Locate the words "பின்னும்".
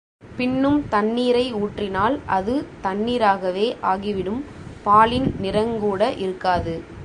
0.37-0.79